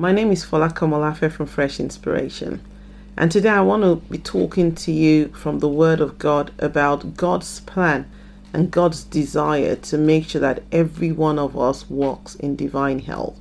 [0.00, 2.62] My name is Fola Komolafe from Fresh Inspiration.
[3.18, 7.18] And today I want to be talking to you from the Word of God about
[7.18, 8.10] God's plan
[8.54, 13.38] and God's desire to make sure that every one of us walks in divine health.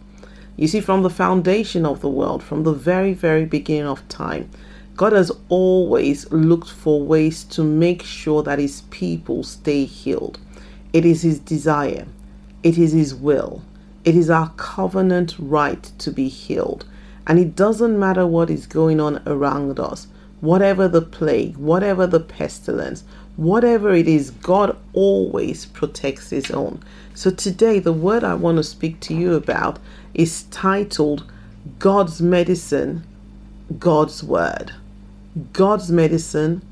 [0.58, 4.50] You see, from the foundation of the world, from the very, very beginning of time,
[4.98, 10.40] God has always looked for ways to make sure that His people stay healed.
[10.92, 12.06] It is His desire,
[12.64, 13.62] it is His will,
[14.10, 16.84] it is our covenant right to be healed.
[17.28, 20.08] And it doesn't matter what is going on around us,
[20.42, 23.04] whatever the plague, whatever the pestilence,
[23.36, 26.82] whatever it is, God always protects His own.
[27.14, 29.78] So today, the word I want to speak to you about
[30.16, 31.32] is titled
[31.78, 33.04] God's Medicine,
[33.78, 34.74] God's Word.
[35.54, 36.64] God's medicine,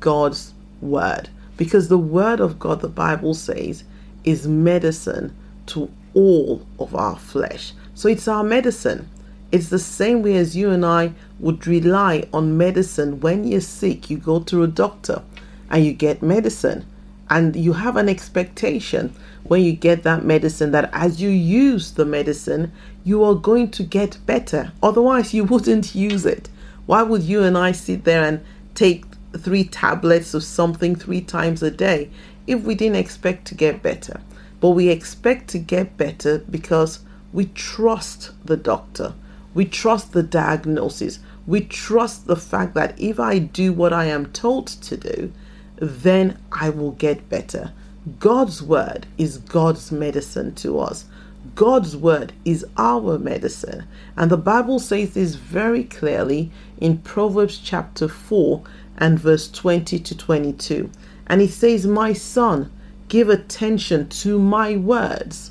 [0.00, 1.28] God's Word.
[1.56, 3.84] Because the Word of God, the Bible says,
[4.24, 5.36] is medicine
[5.66, 7.72] to all of our flesh.
[7.94, 9.08] So it's our medicine.
[9.52, 13.20] It's the same way as you and I would rely on medicine.
[13.20, 15.22] When you're sick, you go to a doctor
[15.68, 16.86] and you get medicine.
[17.28, 22.04] And you have an expectation when you get that medicine that as you use the
[22.04, 22.72] medicine,
[23.04, 24.72] you are going to get better.
[24.82, 26.48] Otherwise, you wouldn't use it.
[26.86, 28.40] Why would you and I sit there and
[28.74, 29.04] take
[29.36, 32.10] three tablets of something three times a day
[32.46, 34.20] if we didn't expect to get better?
[34.60, 37.00] But we expect to get better because
[37.32, 39.14] we trust the doctor.
[39.54, 41.18] We trust the diagnosis.
[41.46, 45.32] We trust the fact that if I do what I am told to do,
[45.76, 47.72] then I will get better.
[48.18, 51.06] God's word is God's medicine to us.
[51.54, 53.84] God's word is our medicine.
[54.16, 58.62] And the Bible says this very clearly in Proverbs chapter 4
[58.98, 60.90] and verse 20 to 22.
[61.26, 62.70] And it says, My son,
[63.10, 65.50] give attention to my words.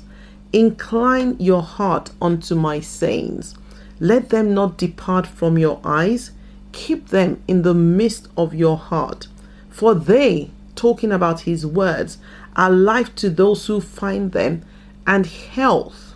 [0.52, 3.54] Incline your heart unto my sayings.
[4.00, 6.32] Let them not depart from your eyes.
[6.72, 9.28] Keep them in the midst of your heart.
[9.68, 12.16] For they, talking about his words,
[12.56, 14.64] are life to those who find them
[15.06, 16.14] and health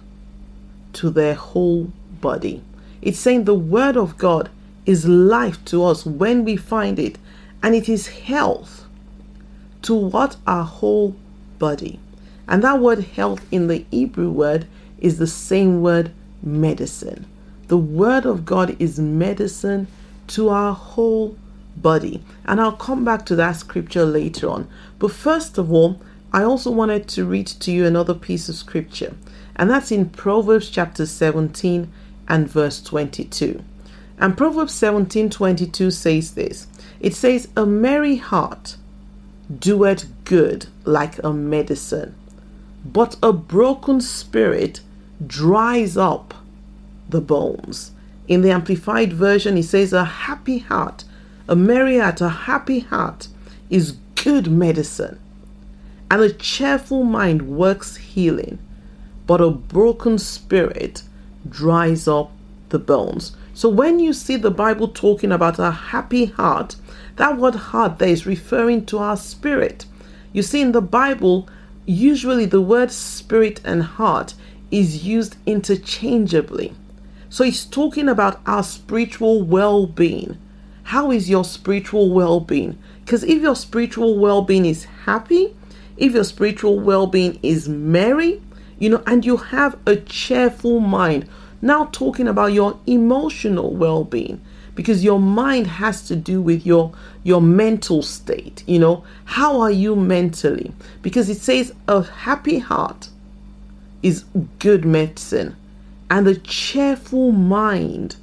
[0.94, 2.62] to their whole body.
[3.02, 4.48] It's saying the word of God
[4.86, 7.18] is life to us when we find it,
[7.62, 8.86] and it is health
[9.82, 11.14] to what our whole
[11.58, 12.00] body.
[12.46, 14.66] And that word health in the Hebrew word
[14.98, 17.26] is the same word medicine.
[17.68, 19.86] The word of God is medicine
[20.28, 21.36] to our whole
[21.76, 22.22] body.
[22.44, 24.68] And I'll come back to that scripture later on.
[24.98, 26.00] But first of all,
[26.32, 29.14] I also wanted to read to you another piece of scripture.
[29.56, 31.90] And that's in Proverbs chapter 17
[32.28, 33.62] and verse 22.
[34.18, 36.66] And Proverbs 17 22 says this
[37.00, 38.76] it says, A merry heart
[39.58, 42.14] doeth good like a medicine,
[42.84, 44.80] but a broken spirit
[45.26, 46.34] dries up
[47.08, 47.92] the bones.
[48.26, 51.04] In the Amplified Version, it says, A happy heart,
[51.48, 53.28] a merry heart, a happy heart
[53.68, 55.18] is good medicine,
[56.10, 58.58] and a cheerful mind works healing,
[59.26, 61.02] but a broken spirit
[61.48, 62.32] dries up
[62.70, 63.36] the bones.
[63.52, 66.76] So when you see the Bible talking about a happy heart,
[67.16, 69.86] that word heart there is referring to our spirit.
[70.32, 71.48] You see, in the Bible,
[71.86, 74.34] usually the word spirit and heart
[74.70, 76.72] is used interchangeably.
[77.28, 80.38] So it's talking about our spiritual well being.
[80.84, 82.78] How is your spiritual well being?
[83.04, 85.54] Because if your spiritual well being is happy,
[85.96, 88.42] if your spiritual well being is merry,
[88.78, 91.28] you know, and you have a cheerful mind,
[91.62, 94.40] now talking about your emotional well being
[94.74, 96.92] because your mind has to do with your
[97.22, 99.04] your mental state you know?
[99.24, 100.72] How are you mentally?
[101.02, 103.08] Because it says a happy heart
[104.02, 104.24] is
[104.58, 105.56] good medicine
[106.10, 108.16] and a cheerful mind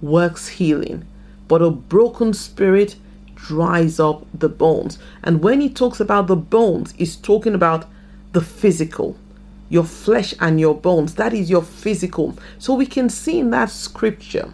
[0.00, 1.06] works healing
[1.48, 2.96] but a broken spirit
[3.34, 4.98] dries up the bones.
[5.24, 7.86] And when he talks about the bones he's talking about
[8.32, 9.16] the physical
[9.70, 11.14] your flesh and your bones.
[11.14, 12.36] That is your physical.
[12.58, 14.52] So we can see in that scripture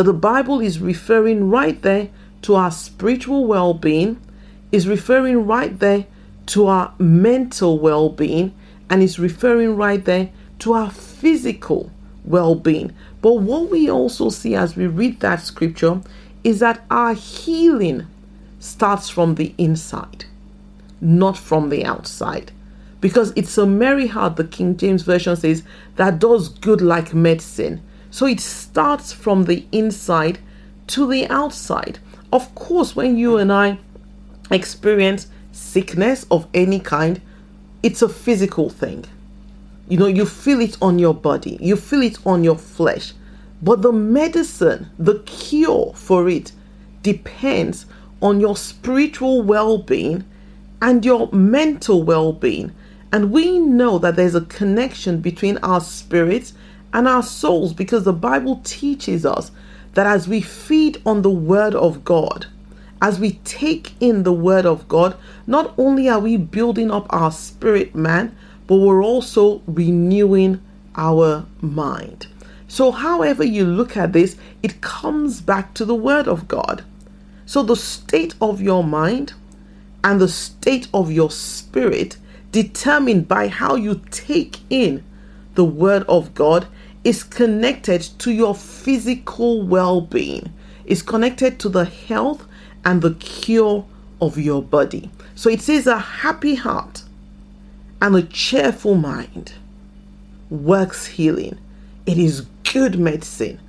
[0.00, 2.08] that the Bible is referring right there
[2.40, 4.18] to our spiritual well being,
[4.72, 6.06] is referring right there
[6.46, 8.54] to our mental well being,
[8.88, 10.30] and is referring right there
[10.60, 11.92] to our physical
[12.24, 12.94] well being.
[13.20, 16.00] But what we also see as we read that scripture
[16.44, 18.06] is that our healing
[18.58, 20.24] starts from the inside,
[21.02, 22.52] not from the outside.
[23.02, 25.62] Because it's a merry heart, the King James Version says,
[25.96, 30.38] that does good like medicine so it starts from the inside
[30.88, 31.98] to the outside.
[32.32, 33.78] Of course, when you and I
[34.50, 37.20] experience sickness of any kind,
[37.82, 39.04] it's a physical thing.
[39.88, 43.12] You know, you feel it on your body, you feel it on your flesh.
[43.62, 46.52] But the medicine, the cure for it,
[47.02, 47.86] depends
[48.22, 50.24] on your spiritual well being
[50.82, 52.72] and your mental well being.
[53.12, 56.52] And we know that there's a connection between our spirits
[56.92, 59.50] and our souls because the Bible teaches us
[59.94, 62.46] that as we feed on the Word of God,
[63.02, 65.16] as we take in the Word of God,
[65.46, 70.62] not only are we building up our spirit man, but we're also renewing
[70.96, 72.26] our mind.
[72.68, 76.84] So, however you look at this, it comes back to the Word of God.
[77.46, 79.32] So, the state of your mind
[80.04, 82.16] and the state of your spirit,
[82.52, 85.02] determined by how you take in
[85.54, 86.68] the Word of God,
[87.04, 90.52] is connected to your physical well being,
[90.84, 92.46] is connected to the health
[92.84, 93.86] and the cure
[94.20, 95.10] of your body.
[95.34, 97.04] So, it says a happy heart
[98.02, 99.54] and a cheerful mind
[100.50, 101.58] works healing.
[102.06, 103.60] It is good medicine,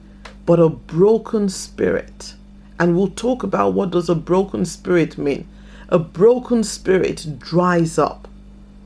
[0.45, 2.33] but a broken spirit.
[2.79, 5.47] And we'll talk about what does a broken spirit mean.
[5.89, 8.27] A broken spirit dries up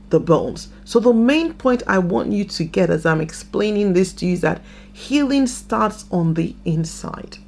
[0.10, 0.70] the bones.
[0.86, 4.34] So the main point I want you to get as I'm explaining this to you
[4.34, 4.62] is that
[4.94, 7.40] healing starts on the inside.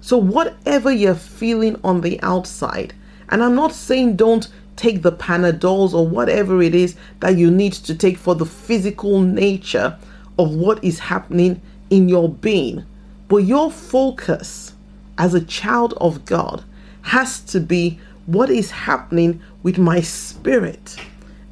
[0.00, 2.94] So whatever you're feeling on the outside,
[3.28, 7.72] and I'm not saying don't take the panadols or whatever it is that you need
[7.72, 9.98] to take for the physical nature
[10.38, 12.84] of what is happening in your being.
[13.28, 14.74] But your focus
[15.18, 16.64] as a child of God
[17.02, 20.96] has to be what is happening with my spirit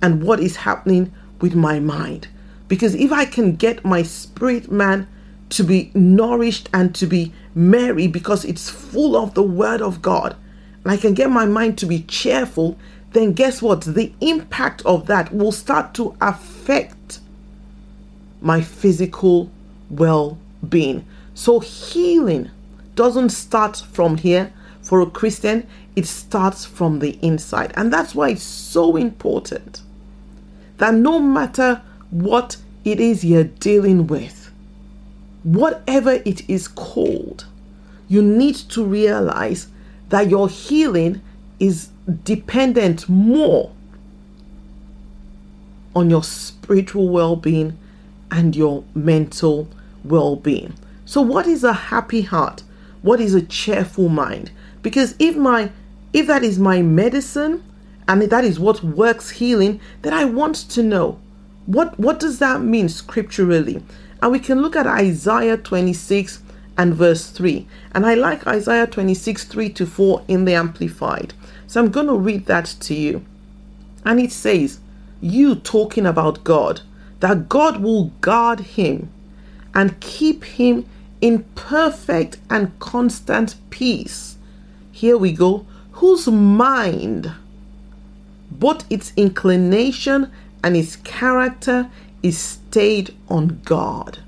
[0.00, 2.28] and what is happening with my mind.
[2.68, 5.08] Because if I can get my spirit man
[5.50, 10.36] to be nourished and to be merry because it's full of the word of God,
[10.84, 12.78] and I can get my mind to be cheerful,
[13.12, 13.82] then guess what?
[13.82, 17.20] The impact of that will start to affect
[18.40, 19.50] my physical
[19.90, 21.06] well being.
[21.34, 22.50] So healing
[22.94, 24.52] doesn't start from here
[24.82, 25.66] for a Christian,
[25.96, 27.72] it starts from the inside.
[27.76, 29.82] And that's why it's so important
[30.78, 34.50] that no matter what it is you're dealing with,
[35.42, 37.46] whatever it is called,
[38.08, 39.68] you need to realize
[40.08, 41.20] that your healing
[41.60, 41.88] is
[42.24, 43.72] dependent more
[45.94, 47.76] on your spiritual well being
[48.30, 49.68] and your mental
[50.04, 50.74] well being.
[51.04, 52.62] So, what is a happy heart?
[53.02, 54.50] What is a cheerful mind?
[54.82, 55.70] Because if my
[56.12, 57.62] if that is my medicine
[58.08, 61.20] and that is what works healing, then I want to know
[61.66, 63.82] what what does that mean scripturally?
[64.22, 66.42] And we can look at Isaiah 26
[66.78, 67.66] and verse 3.
[67.92, 71.34] And I like Isaiah 26, 3 to 4 in the Amplified.
[71.66, 73.24] So I'm going to read that to you.
[74.04, 74.80] And it says,
[75.20, 76.80] You talking about God,
[77.20, 79.10] that God will guard him
[79.74, 80.86] and keep him
[81.20, 84.38] in perfect and constant peace.
[84.90, 85.66] Here we go.
[85.92, 87.32] Whose mind,
[88.58, 90.30] both its inclination
[90.62, 91.90] and its character,
[92.22, 94.18] is stayed on God.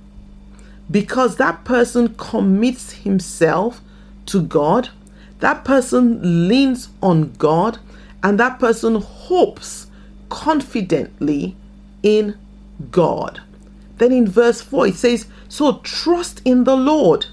[0.91, 3.81] Because that person commits himself
[4.27, 4.91] to God,
[5.41, 7.79] that person leans on God,
[8.23, 9.87] and that person hopes
[10.29, 11.57] confidently
[12.03, 12.37] in
[12.91, 13.41] God.
[13.99, 17.27] Then in verse 4, it says, So trust in the Lord.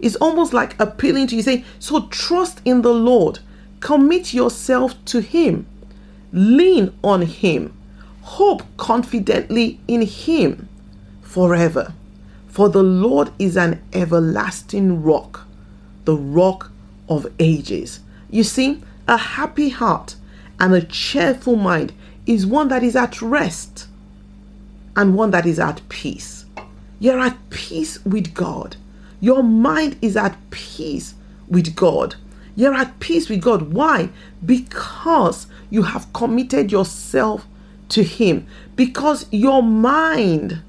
[0.00, 3.38] It's almost like appealing to you, saying, So trust in the Lord.
[3.80, 5.66] Commit yourself to Him.
[6.32, 7.76] Lean on Him.
[8.22, 10.68] Hope confidently in Him
[11.22, 11.92] forever.
[12.48, 15.46] For the Lord is an everlasting rock,
[16.04, 16.70] the rock
[17.08, 18.00] of ages.
[18.30, 20.16] You see, a happy heart
[20.60, 21.92] and a cheerful mind
[22.26, 23.88] is one that is at rest
[24.96, 26.44] and one that is at peace.
[26.98, 28.76] You're at peace with God.
[29.20, 31.14] Your mind is at peace
[31.48, 32.16] with God.
[32.54, 33.72] You're at peace with God.
[33.72, 34.10] Why?
[34.44, 37.46] Because you have committed yourself
[37.88, 38.46] to Him.
[38.76, 40.60] Because your mind,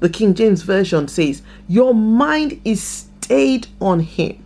[0.00, 4.42] the King James Version says, your mind is stayed on Him.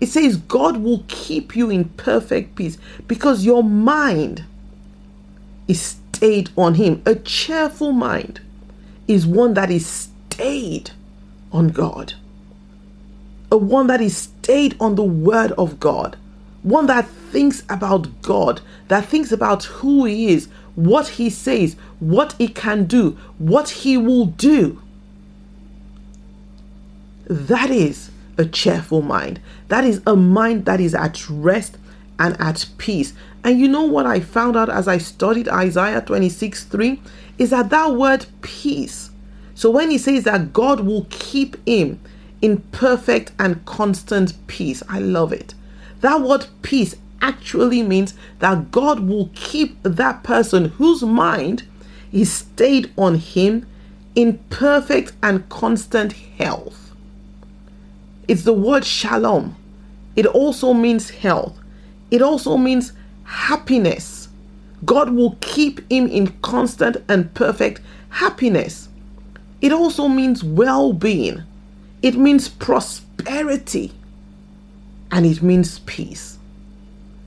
[0.00, 4.44] It says God will keep you in perfect peace because your mind
[5.68, 7.02] is stayed on Him.
[7.06, 8.40] A cheerful mind
[9.06, 10.90] is one that is stayed
[11.52, 12.14] on God,
[13.52, 16.16] a one that is stayed on the Word of God,
[16.66, 22.34] one that thinks about God, that thinks about who He is, what He says, what
[22.34, 24.82] He can do, what He will do.
[27.28, 29.40] That is a cheerful mind.
[29.68, 31.78] That is a mind that is at rest
[32.18, 33.14] and at peace.
[33.44, 37.00] And you know what I found out as I studied Isaiah 26 3
[37.38, 39.10] is that that word peace
[39.54, 42.00] So when he says that God will keep him
[42.42, 45.54] in perfect and constant peace, I love it.
[46.00, 51.64] That word peace actually means that God will keep that person whose mind
[52.12, 53.66] is stayed on him
[54.14, 56.92] in perfect and constant health.
[58.28, 59.56] It's the word shalom.
[60.16, 61.58] It also means health.
[62.10, 62.92] It also means
[63.24, 64.28] happiness.
[64.84, 68.88] God will keep him in constant and perfect happiness.
[69.60, 71.42] It also means well being.
[72.02, 73.92] It means prosperity.
[75.10, 76.38] And it means peace.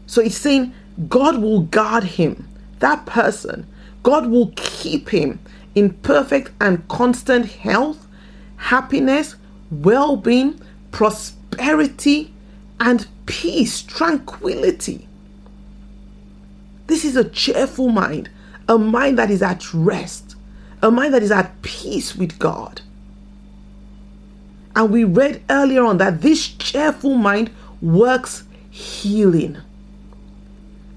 [0.05, 0.74] So it's saying
[1.07, 2.48] God will guard him,
[2.79, 3.67] that person.
[4.03, 5.39] God will keep him
[5.75, 8.07] in perfect and constant health,
[8.57, 9.36] happiness,
[9.71, 10.59] well being,
[10.91, 12.33] prosperity,
[12.79, 15.07] and peace, tranquility.
[16.88, 18.29] This is a cheerful mind,
[18.67, 20.36] a mind that is at rest,
[20.81, 22.81] a mind that is at peace with God.
[24.75, 29.57] And we read earlier on that this cheerful mind works healing.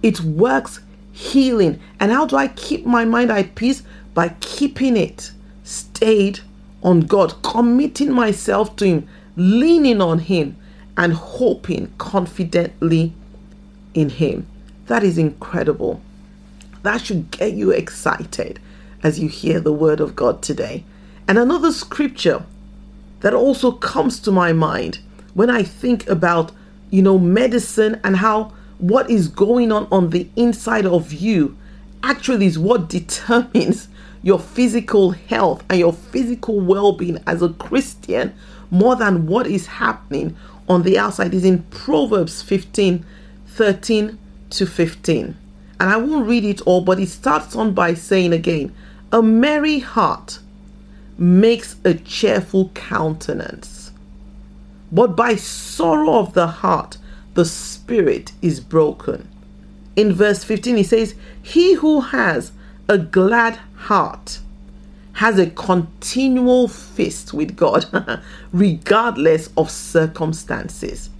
[0.02, 0.80] It works
[1.12, 1.80] healing.
[2.00, 3.82] And how do I keep my mind at peace?
[4.14, 5.32] By keeping it
[5.64, 6.40] stayed
[6.82, 10.56] on God, committing myself to Him, leaning on Him,
[10.96, 13.12] and hoping confidently
[13.94, 14.46] in Him.
[14.86, 16.02] That is incredible.
[16.82, 18.58] That should get you excited
[19.02, 20.84] as you hear the word of God today.
[21.28, 22.44] And another scripture
[23.20, 24.98] that also comes to my mind
[25.34, 26.52] when I think about,
[26.92, 31.56] you know, medicine and how what is going on on the inside of you
[32.02, 33.88] actually is what determines
[34.22, 38.32] your physical health and your physical well-being as a Christian
[38.70, 40.37] more than what is happening
[40.68, 43.04] on the outside is in Proverbs 15
[43.49, 44.18] 13
[44.50, 45.37] to 15.
[45.80, 48.75] And I won't read it all, but it starts on by saying again,
[49.11, 50.38] a merry heart
[51.18, 53.81] makes a cheerful countenance.
[54.92, 56.99] But by sorrow of the heart,
[57.32, 59.28] the spirit is broken.
[59.96, 62.52] In verse 15, he says, He who has
[62.88, 64.40] a glad heart
[65.14, 67.87] has a continual feast with God,
[68.52, 71.11] regardless of circumstances.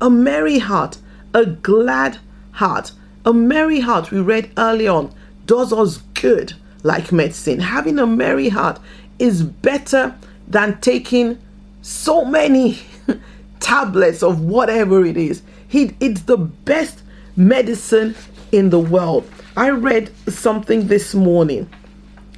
[0.00, 0.98] A merry heart,
[1.32, 2.18] a glad
[2.52, 2.92] heart.
[3.24, 5.12] A merry heart, we read early on,
[5.46, 7.60] does us good like medicine.
[7.60, 8.78] Having a merry heart
[9.18, 10.14] is better
[10.46, 11.38] than taking
[11.80, 12.80] so many
[13.60, 15.42] tablets of whatever it is.
[15.70, 17.02] it's the best
[17.36, 18.14] medicine
[18.52, 19.28] in the world.
[19.56, 21.68] I read something this morning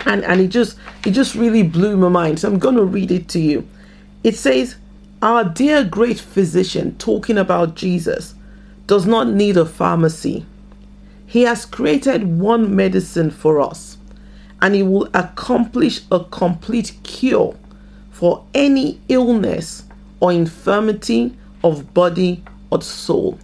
[0.07, 2.41] and, and it just it just really blew my mind.
[2.41, 3.67] So I'm gonna read it to you.
[4.23, 4.77] It says,
[5.23, 8.35] Our dear great physician talking about Jesus
[8.87, 10.47] does not need a pharmacy.
[11.27, 13.99] He has created one medicine for us,
[14.63, 17.57] and He will accomplish a complete cure
[18.11, 19.83] for any illness
[20.27, 23.39] or infirmity of body or soul.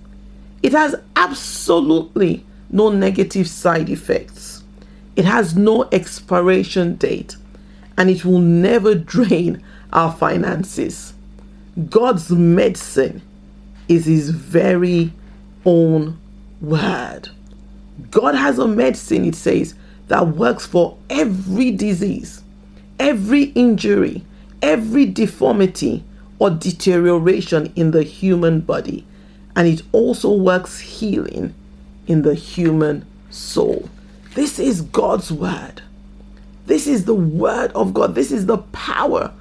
[0.64, 4.64] It has absolutely no negative side effects.
[5.14, 7.36] It has no expiration date
[7.96, 9.62] and it will never drain
[9.92, 11.14] our finances.
[11.88, 13.22] God's medicine
[13.86, 15.12] is His very
[15.64, 16.18] own
[16.60, 17.28] word.
[18.10, 19.76] God has a medicine, it says,
[20.08, 22.42] that works for every disease,
[22.98, 24.24] every injury,
[24.62, 26.02] every deformity
[26.42, 29.06] or deterioration in the human body.
[29.54, 31.54] And it also works healing
[32.08, 33.88] in the human soul.
[34.34, 35.82] This is God's word.
[36.66, 38.16] This is the word of God.
[38.16, 39.32] This is the power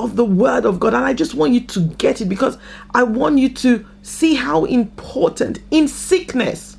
[0.00, 0.94] of the word of God.
[0.94, 2.58] And I just want you to get it because
[2.92, 6.76] I want you to see how important in sickness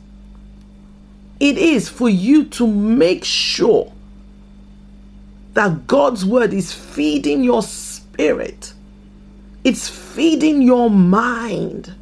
[1.40, 3.94] it is for you to make sure
[5.54, 8.74] that God's word is feeding your spirit,
[9.64, 11.94] it's feeding your mind.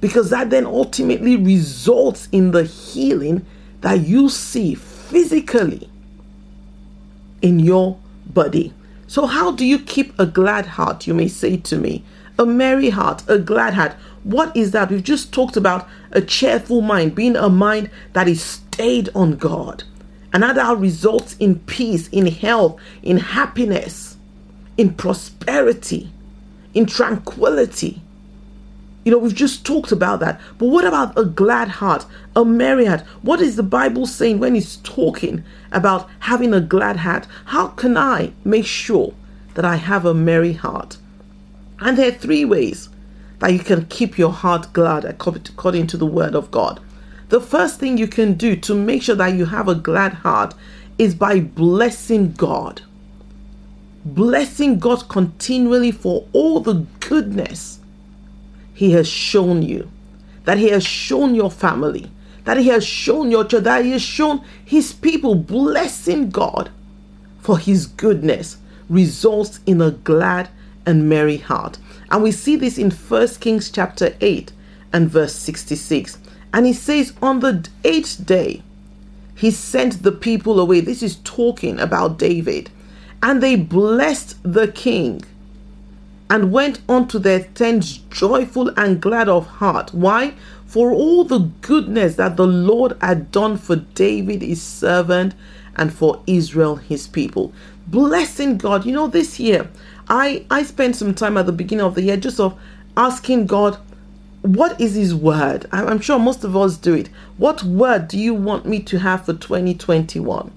[0.00, 3.44] Because that then ultimately results in the healing
[3.82, 5.90] that you see physically
[7.42, 8.72] in your body.
[9.06, 11.06] So, how do you keep a glad heart?
[11.06, 12.04] You may say to me,
[12.38, 13.92] a merry heart, a glad heart.
[14.22, 14.90] What is that?
[14.90, 19.84] We've just talked about a cheerful mind, being a mind that is stayed on God.
[20.32, 24.09] And that results in peace, in health, in happiness,
[24.76, 26.10] in prosperity,
[26.74, 28.00] in tranquility.
[29.04, 30.40] You know, we've just talked about that.
[30.58, 32.04] But what about a glad heart,
[32.36, 33.00] a merry heart?
[33.22, 37.26] What is the Bible saying when it's talking about having a glad heart?
[37.46, 39.14] How can I make sure
[39.54, 40.98] that I have a merry heart?
[41.80, 42.90] And there are three ways
[43.38, 46.78] that you can keep your heart glad according to the word of God.
[47.30, 50.52] The first thing you can do to make sure that you have a glad heart
[50.98, 52.82] is by blessing God.
[54.04, 57.80] Blessing God continually for all the goodness
[58.74, 59.90] He has shown you,
[60.44, 62.10] that He has shown your family,
[62.44, 66.70] that He has shown your church, that He has shown His people, blessing God
[67.40, 68.56] for His goodness
[68.88, 70.48] results in a glad
[70.84, 71.78] and merry heart.
[72.10, 74.52] And we see this in 1 Kings chapter 8
[74.92, 76.18] and verse 66.
[76.52, 78.62] And he says, On the eighth day,
[79.36, 80.80] he sent the people away.
[80.80, 82.70] This is talking about David.
[83.22, 85.22] And they blessed the king
[86.30, 89.92] and went on to their tents joyful and glad of heart.
[89.92, 90.34] Why?
[90.64, 95.34] For all the goodness that the Lord had done for David, his servant,
[95.74, 97.52] and for Israel, his people.
[97.88, 98.86] Blessing God.
[98.86, 99.68] You know, this year,
[100.08, 102.58] I, I spent some time at the beginning of the year just of
[102.96, 103.78] asking God,
[104.42, 105.66] what is his word?
[105.72, 107.08] I'm sure most of us do it.
[107.36, 110.50] What word do you want me to have for 2021?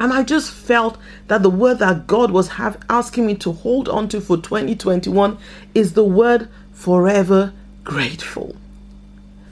[0.00, 0.96] And I just felt
[1.28, 5.36] that the word that God was have, asking me to hold on to for 2021
[5.74, 7.52] is the word forever
[7.84, 8.56] grateful.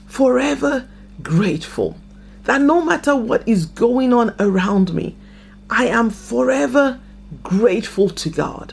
[0.06, 0.88] Forever
[1.22, 1.98] grateful.
[2.44, 5.16] That no matter what is going on around me,
[5.68, 6.98] I am forever
[7.42, 8.72] grateful to God.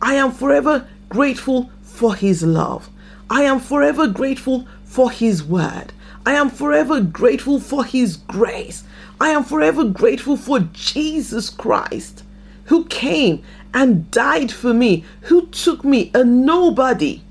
[0.00, 2.88] I am forever grateful for His love.
[3.28, 5.92] I am forever grateful for His word.
[6.26, 8.82] I am forever grateful for His grace.
[9.20, 12.24] I am forever grateful for Jesus Christ,
[12.64, 17.22] who came and died for me, who took me, a nobody,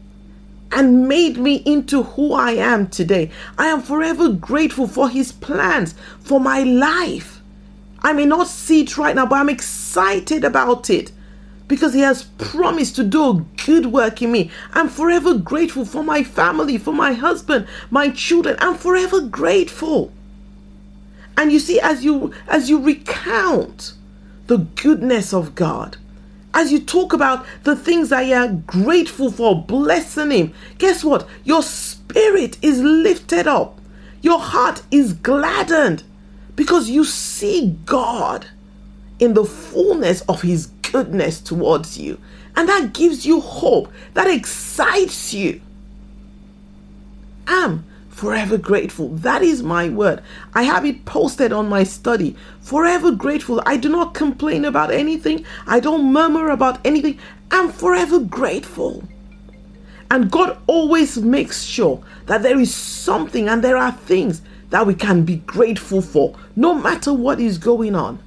[0.71, 3.31] and made me into who I am today.
[3.57, 7.41] I am forever grateful for His plans for my life.
[8.01, 11.11] I may not see it right now, but I'm excited about it
[11.67, 14.51] because He has promised to do good work in me.
[14.73, 18.55] I'm forever grateful for my family, for my husband, my children.
[18.59, 20.11] I'm forever grateful.
[21.37, 23.93] And you see, as you as you recount
[24.47, 25.97] the goodness of God,
[26.53, 31.27] as you talk about the things that you are grateful for, blessing Him, guess what?
[31.43, 33.79] Your spirit is lifted up,
[34.21, 36.03] your heart is gladdened
[36.55, 38.47] because you see God
[39.19, 42.17] in the fullness of His goodness towards you.
[42.55, 45.59] And that gives you hope, that excites you.
[47.47, 49.09] I'm forever grateful.
[49.09, 50.23] That is my word.
[50.53, 52.37] I have it posted on my study.
[52.61, 53.61] Forever grateful.
[53.65, 57.19] I do not complain about anything, I don't murmur about anything.
[57.51, 59.03] I'm forever grateful.
[60.09, 64.95] And God always makes sure that there is something and there are things that we
[64.95, 68.19] can be grateful for, no matter what is going on.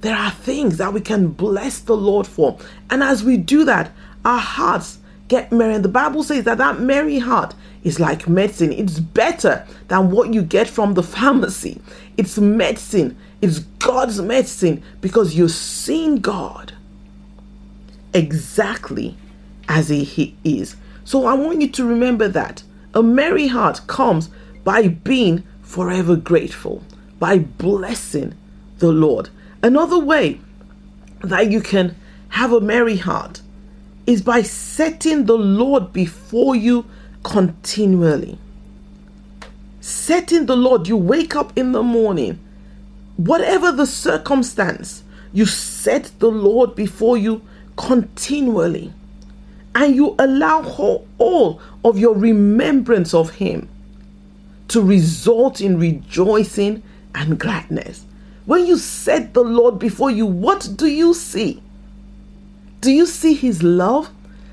[0.00, 2.58] There are things that we can bless the Lord for.
[2.88, 3.92] And as we do that,
[4.24, 5.74] our hearts get merry.
[5.74, 8.72] And the Bible says that that merry heart is like medicine.
[8.72, 11.80] It's better than what you get from the pharmacy.
[12.16, 13.16] It's medicine.
[13.40, 16.74] It's God's medicine because you're seeing God
[18.12, 19.16] exactly
[19.68, 20.76] as He is.
[21.04, 22.62] So I want you to remember that.
[22.92, 24.30] A merry heart comes
[24.64, 26.82] by being forever grateful,
[27.18, 28.34] by blessing
[28.78, 29.30] the Lord.
[29.62, 30.40] Another way
[31.22, 31.96] that you can
[32.30, 33.42] have a merry heart
[34.06, 36.86] is by setting the Lord before you
[37.22, 38.38] continually.
[39.80, 42.38] Setting the Lord, you wake up in the morning,
[43.16, 47.42] whatever the circumstance, you set the Lord before you
[47.76, 48.92] continually.
[49.74, 50.62] And you allow
[51.18, 53.68] all of your remembrance of Him
[54.68, 56.82] to result in rejoicing
[57.14, 58.04] and gladness.
[58.46, 61.62] When you set the Lord before you, what do you see?
[62.80, 64.10] Do you see His love?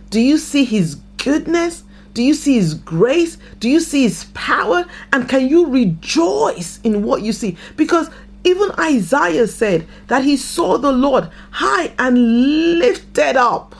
[0.09, 1.83] Do you see His goodness?
[2.13, 3.37] Do you see His grace?
[3.59, 4.85] Do you see His power?
[5.13, 7.57] And can you rejoice in what you see?
[7.75, 8.09] Because
[8.43, 13.75] even Isaiah said that he saw the Lord high and lifted up,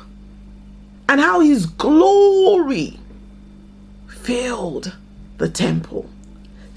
[1.08, 3.00] and how His glory
[4.08, 4.94] filled
[5.38, 6.10] the temple.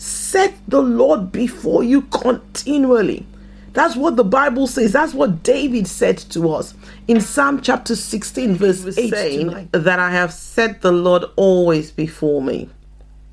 [0.00, 3.26] Set the Lord before you continually.
[3.74, 4.92] That's what the Bible says.
[4.92, 6.72] That's what David said to us
[7.06, 12.40] in Psalm chapter 16, verse 8 saying, That I have set the Lord always before
[12.40, 12.70] me,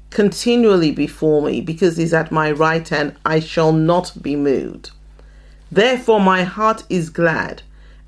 [0.10, 4.92] continually before me, because he's at my right hand, I shall not be moved.
[5.72, 7.62] Therefore, my heart is glad,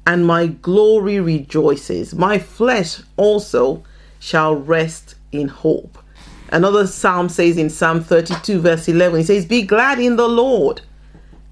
[0.05, 2.13] and my glory rejoices.
[2.13, 3.85] My flesh also
[4.19, 5.97] shall rest in hope.
[6.51, 10.81] Another psalm says in Psalm 32, verse 11, he says, Be glad in the Lord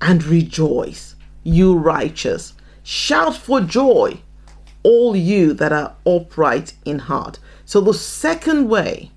[0.02, 2.54] and rejoice, you righteous.
[2.84, 4.20] Shout for joy,
[4.84, 7.40] all you that are upright in heart.
[7.66, 9.12] So, the second way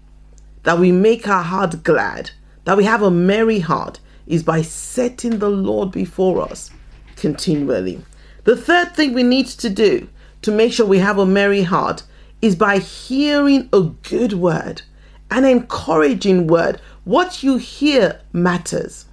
[0.65, 2.33] that we make our heart glad,
[2.65, 6.71] that we have a merry heart, is by setting the Lord before us
[7.17, 8.05] continually.
[8.45, 10.09] The third thing we need to do
[10.43, 12.03] to make sure we have a merry heart
[12.41, 14.83] is by hearing a good word,
[15.31, 16.81] an encouraging word.
[17.05, 19.07] What you hear matters,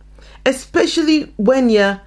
[0.46, 2.02] especially when you're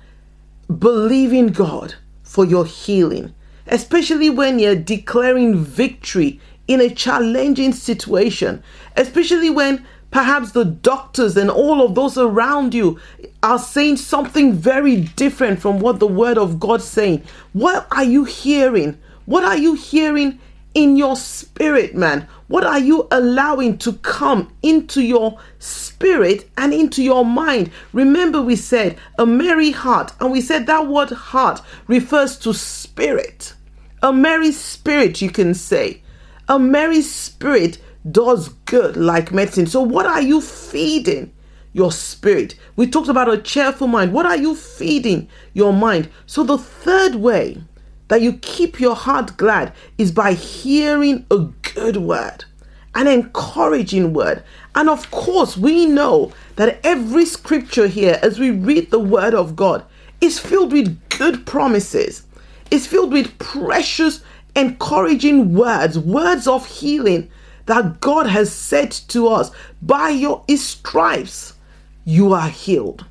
[0.78, 3.34] believing God for your healing,
[3.66, 8.62] especially when you're declaring victory in a challenging situation,
[8.96, 12.98] especially when perhaps the doctors and all of those around you
[13.42, 17.22] are saying something very different from what the word of God's saying.
[17.52, 18.98] What are you hearing?
[19.26, 20.38] What are you hearing
[20.74, 22.28] in your spirit, man?
[22.48, 27.70] What are you allowing to come into your spirit and into your mind?
[27.92, 33.54] Remember, we said a merry heart, and we said that word heart refers to spirit.
[34.02, 36.02] A merry spirit, you can say.
[36.48, 37.78] A merry spirit
[38.10, 39.66] does good like medicine.
[39.66, 41.32] So, what are you feeding
[41.72, 42.54] your spirit?
[42.76, 44.12] We talked about a cheerful mind.
[44.12, 46.08] What are you feeding your mind?
[46.26, 47.62] So, the third way
[48.10, 51.38] that you keep your heart glad is by hearing a
[51.74, 52.44] good word,
[52.96, 54.42] an encouraging word.
[54.74, 59.54] And of course, we know that every scripture here, as we read the word of
[59.54, 59.84] God,
[60.20, 62.24] is filled with good promises,
[62.72, 64.22] is filled with precious,
[64.56, 67.30] encouraging words, words of healing
[67.66, 71.54] that God has said to us, by your stripes
[72.04, 73.04] you are healed.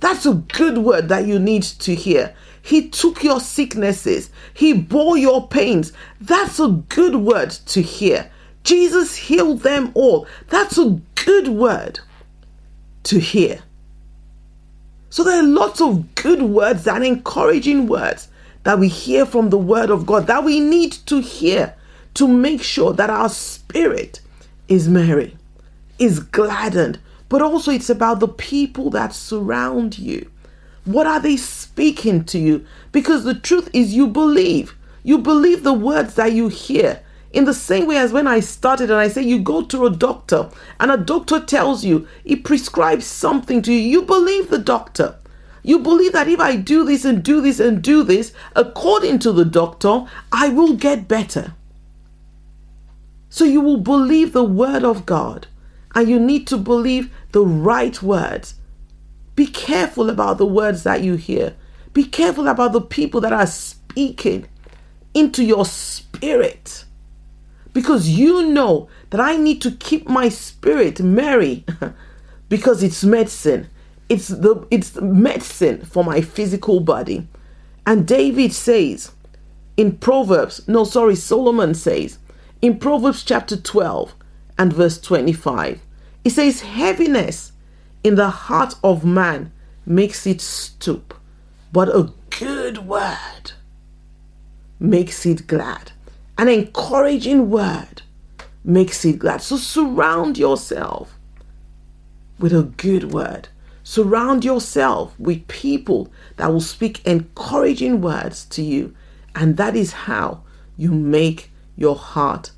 [0.00, 2.34] That's a good word that you need to hear.
[2.62, 5.92] He took your sicknesses, He bore your pains.
[6.20, 8.30] That's a good word to hear.
[8.64, 10.26] Jesus healed them all.
[10.48, 12.00] That's a good word
[13.04, 13.60] to hear.
[15.08, 18.28] So there are lots of good words and encouraging words
[18.62, 21.74] that we hear from the Word of God that we need to hear
[22.14, 24.20] to make sure that our spirit
[24.68, 25.36] is merry,
[25.98, 30.29] is gladdened, but also it's about the people that surround you.
[30.84, 32.66] What are they speaking to you?
[32.92, 34.74] Because the truth is, you believe.
[35.02, 37.02] You believe the words that you hear.
[37.32, 39.90] In the same way as when I started and I say you go to a
[39.90, 45.16] doctor and a doctor tells you, he prescribes something to you, you believe the doctor.
[45.62, 49.32] You believe that if I do this and do this and do this, according to
[49.32, 51.54] the doctor, I will get better.
[53.28, 55.46] So you will believe the word of God
[55.94, 58.54] and you need to believe the right words.
[59.36, 61.56] Be careful about the words that you hear.
[61.92, 64.46] Be careful about the people that are speaking
[65.14, 66.84] into your spirit.
[67.72, 71.64] Because you know that I need to keep my spirit merry
[72.48, 73.68] because it's medicine.
[74.08, 77.28] It's the it's medicine for my physical body.
[77.86, 79.12] And David says
[79.76, 82.18] in Proverbs, no sorry, Solomon says
[82.60, 84.14] in Proverbs chapter 12
[84.58, 85.80] and verse 25,
[86.24, 87.49] it says, Heaviness
[88.02, 89.52] in the heart of man
[89.86, 91.14] makes it stoop,
[91.72, 93.52] but a good word
[94.78, 95.92] makes it glad.
[96.38, 98.02] An encouraging word
[98.64, 99.42] makes it glad.
[99.42, 101.18] So surround yourself
[102.38, 103.48] with a good word.
[103.82, 108.94] Surround yourself with people that will speak encouraging words to you.
[109.34, 110.42] And that is how
[110.76, 112.52] you make your heart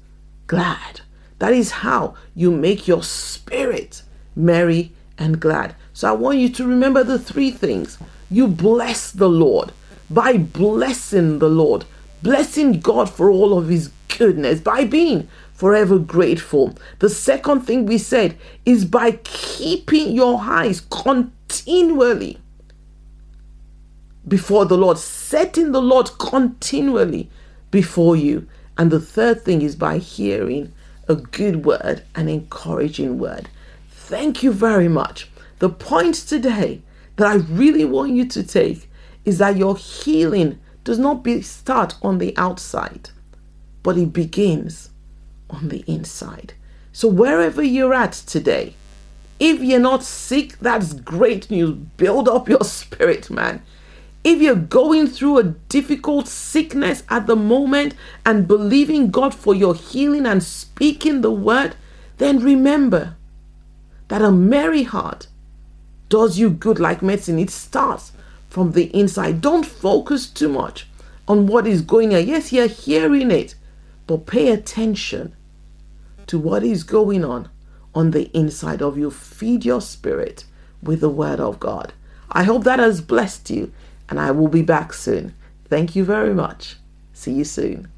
[0.46, 1.00] glad.
[1.38, 4.02] That is how you make your spirit
[4.36, 5.74] merry and glad.
[5.92, 7.98] So I want you to remember the three things.
[8.30, 9.72] You bless the Lord
[10.08, 11.84] by blessing the Lord,
[12.22, 16.76] blessing God for all of his goodness, by being forever grateful.
[16.98, 22.38] The second thing we said is by keeping your eyes continually
[24.26, 27.30] before the Lord, setting the Lord continually
[27.70, 28.46] before you.
[28.78, 30.72] And the third thing is by hearing
[31.08, 33.48] a good word, an encouraging word.
[34.06, 35.30] Thank you very much.
[35.60, 36.82] The point today
[37.16, 38.90] that I really want you to take
[39.24, 43.10] is that your healing does not be start on the outside,
[43.84, 44.90] but it begins
[45.48, 46.52] on the inside.
[46.92, 48.74] So wherever you're at today,
[49.38, 51.76] if you're not sick, that's great news.
[51.96, 53.62] Build up your spirit, man.
[54.24, 57.94] If you're going through a difficult sickness at the moment
[58.26, 61.76] and believing God for your healing and speaking the word,
[62.18, 63.16] then remember
[64.12, 65.26] that a merry heart
[66.10, 67.38] does you good like medicine.
[67.38, 68.12] It starts
[68.50, 69.40] from the inside.
[69.40, 70.86] Don't focus too much
[71.26, 72.26] on what is going on.
[72.26, 73.54] Yes, you're hearing it,
[74.06, 75.34] but pay attention
[76.26, 77.48] to what is going on
[77.94, 79.10] on the inside of you.
[79.10, 80.44] Feed your spirit
[80.82, 81.94] with the word of God.
[82.30, 83.72] I hope that has blessed you
[84.10, 85.34] and I will be back soon.
[85.70, 86.76] Thank you very much.
[87.14, 87.88] See you soon.